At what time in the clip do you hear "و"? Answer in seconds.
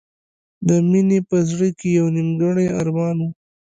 3.25-3.29